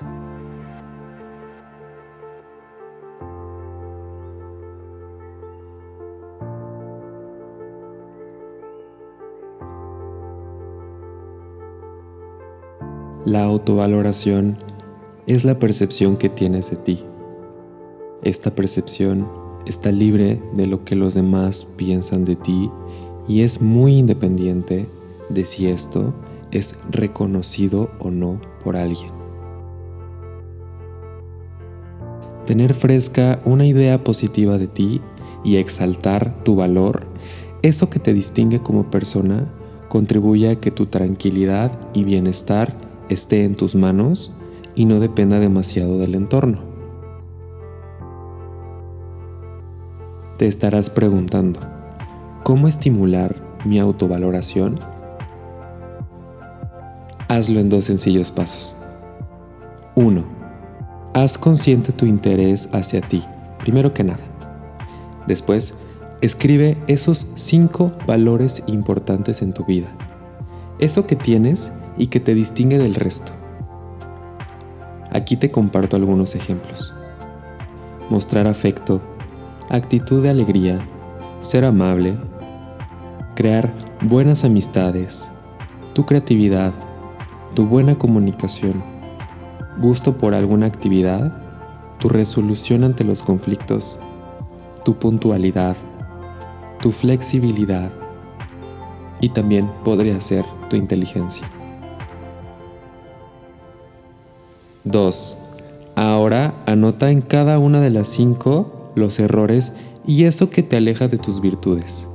La 0.00 0.06
autovaloración 13.42 14.56
es 15.26 15.44
la 15.44 15.58
percepción 15.58 16.16
que 16.16 16.28
tienes 16.28 16.70
de 16.70 16.76
ti. 16.76 17.04
Esta 18.22 18.54
percepción 18.54 19.26
está 19.66 19.90
libre 19.90 20.40
de 20.54 20.68
lo 20.68 20.84
que 20.84 20.94
los 20.94 21.14
demás 21.14 21.64
piensan 21.76 22.24
de 22.24 22.36
ti 22.36 22.70
y 23.26 23.42
es 23.42 23.60
muy 23.60 23.98
independiente 23.98 24.88
de 25.28 25.44
si 25.44 25.66
esto 25.66 26.14
es 26.52 26.76
reconocido 26.90 27.90
o 27.98 28.10
no 28.10 28.40
por 28.62 28.76
alguien. 28.76 29.17
Tener 32.48 32.72
fresca 32.72 33.42
una 33.44 33.66
idea 33.66 34.02
positiva 34.02 34.56
de 34.56 34.68
ti 34.68 35.02
y 35.44 35.56
exaltar 35.56 36.42
tu 36.44 36.56
valor, 36.56 37.06
eso 37.60 37.90
que 37.90 37.98
te 37.98 38.14
distingue 38.14 38.62
como 38.62 38.90
persona, 38.90 39.52
contribuye 39.90 40.48
a 40.48 40.56
que 40.56 40.70
tu 40.70 40.86
tranquilidad 40.86 41.78
y 41.92 42.04
bienestar 42.04 42.74
esté 43.10 43.44
en 43.44 43.54
tus 43.54 43.74
manos 43.74 44.34
y 44.74 44.86
no 44.86 44.98
dependa 44.98 45.40
demasiado 45.40 45.98
del 45.98 46.14
entorno. 46.14 46.60
Te 50.38 50.46
estarás 50.46 50.88
preguntando, 50.88 51.60
¿cómo 52.44 52.66
estimular 52.66 53.36
mi 53.66 53.78
autovaloración? 53.78 54.80
Hazlo 57.28 57.60
en 57.60 57.68
dos 57.68 57.84
sencillos 57.84 58.30
pasos. 58.30 58.74
1. 59.96 60.37
Haz 61.20 61.36
consciente 61.36 61.90
tu 61.90 62.06
interés 62.06 62.68
hacia 62.72 63.00
ti, 63.00 63.24
primero 63.58 63.92
que 63.92 64.04
nada. 64.04 64.22
Después, 65.26 65.74
escribe 66.20 66.78
esos 66.86 67.26
cinco 67.34 67.90
valores 68.06 68.62
importantes 68.68 69.42
en 69.42 69.52
tu 69.52 69.64
vida. 69.64 69.88
Eso 70.78 71.08
que 71.08 71.16
tienes 71.16 71.72
y 71.96 72.06
que 72.06 72.20
te 72.20 72.36
distingue 72.36 72.78
del 72.78 72.94
resto. 72.94 73.32
Aquí 75.10 75.36
te 75.36 75.50
comparto 75.50 75.96
algunos 75.96 76.36
ejemplos. 76.36 76.94
Mostrar 78.10 78.46
afecto, 78.46 79.02
actitud 79.70 80.22
de 80.22 80.30
alegría, 80.30 80.86
ser 81.40 81.64
amable, 81.64 82.16
crear 83.34 83.74
buenas 84.02 84.44
amistades, 84.44 85.28
tu 85.94 86.06
creatividad, 86.06 86.72
tu 87.56 87.66
buena 87.66 87.96
comunicación, 87.96 88.97
gusto 89.80 90.18
por 90.18 90.34
alguna 90.34 90.66
actividad, 90.66 91.32
tu 91.98 92.08
resolución 92.08 92.84
ante 92.84 93.04
los 93.04 93.22
conflictos, 93.22 94.00
tu 94.84 94.94
puntualidad, 94.94 95.76
tu 96.80 96.92
flexibilidad 96.92 97.90
y 99.20 99.30
también 99.30 99.70
podría 99.84 100.20
ser 100.20 100.44
tu 100.70 100.76
inteligencia. 100.76 101.50
2. 104.84 105.38
Ahora 105.96 106.54
anota 106.66 107.10
en 107.10 107.20
cada 107.20 107.58
una 107.58 107.80
de 107.80 107.90
las 107.90 108.08
cinco 108.08 108.90
los 108.94 109.18
errores 109.18 109.74
y 110.06 110.24
eso 110.24 110.50
que 110.50 110.62
te 110.62 110.76
aleja 110.76 111.08
de 111.08 111.18
tus 111.18 111.40
virtudes. 111.40 112.08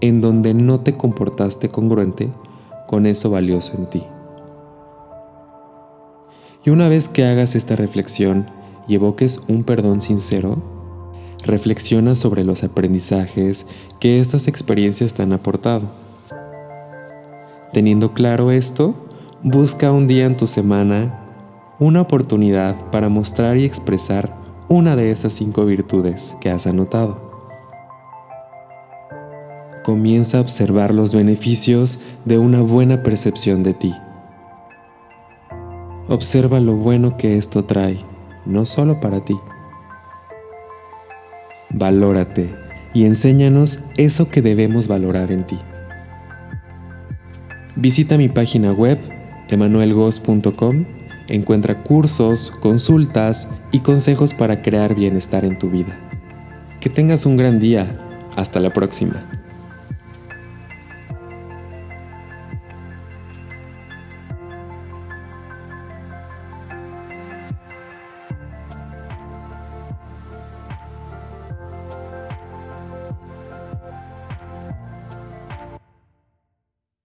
En 0.00 0.20
donde 0.20 0.54
no 0.54 0.80
te 0.80 0.96
comportaste 0.96 1.68
congruente 1.68 2.32
con 2.86 3.06
eso 3.06 3.30
valioso 3.30 3.76
en 3.76 3.90
ti. 3.90 4.06
Y 6.64 6.70
una 6.70 6.88
vez 6.88 7.08
que 7.08 7.24
hagas 7.24 7.54
esta 7.54 7.76
reflexión 7.76 8.46
y 8.86 8.94
evoques 8.94 9.40
un 9.48 9.64
perdón 9.64 10.02
sincero, 10.02 10.62
reflexiona 11.44 12.14
sobre 12.14 12.44
los 12.44 12.64
aprendizajes 12.64 13.66
que 13.98 14.20
estas 14.20 14.48
experiencias 14.48 15.14
te 15.14 15.22
han 15.22 15.32
aportado. 15.32 15.88
Teniendo 17.72 18.14
claro 18.14 18.50
esto, 18.50 18.94
Busca 19.42 19.90
un 19.90 20.06
día 20.06 20.26
en 20.26 20.36
tu 20.36 20.46
semana 20.46 21.18
una 21.78 22.02
oportunidad 22.02 22.76
para 22.90 23.08
mostrar 23.08 23.56
y 23.56 23.64
expresar 23.64 24.36
una 24.68 24.96
de 24.96 25.10
esas 25.10 25.32
cinco 25.32 25.64
virtudes 25.64 26.36
que 26.42 26.50
has 26.50 26.66
anotado. 26.66 27.32
Comienza 29.82 30.36
a 30.36 30.40
observar 30.42 30.92
los 30.92 31.14
beneficios 31.14 32.00
de 32.26 32.36
una 32.36 32.60
buena 32.60 33.02
percepción 33.02 33.62
de 33.62 33.72
ti. 33.72 33.94
Observa 36.10 36.58
lo 36.58 36.74
bueno 36.74 37.16
que 37.16 37.36
esto 37.36 37.64
trae, 37.64 37.98
no 38.44 38.66
solo 38.66 38.98
para 38.98 39.24
ti. 39.24 39.38
Valórate 41.70 42.52
y 42.92 43.04
enséñanos 43.04 43.78
eso 43.96 44.28
que 44.28 44.42
debemos 44.42 44.88
valorar 44.88 45.30
en 45.30 45.44
ti. 45.44 45.56
Visita 47.76 48.18
mi 48.18 48.28
página 48.28 48.72
web 48.72 48.98
emanuelgos.com 49.48 50.84
encuentra 51.28 51.84
cursos, 51.84 52.52
consultas 52.60 53.48
y 53.70 53.78
consejos 53.78 54.34
para 54.34 54.62
crear 54.62 54.96
bienestar 54.96 55.44
en 55.44 55.58
tu 55.58 55.70
vida. 55.70 55.96
Que 56.80 56.90
tengas 56.90 57.24
un 57.24 57.36
gran 57.36 57.60
día. 57.60 57.98
Hasta 58.36 58.58
la 58.58 58.72
próxima. 58.72 59.39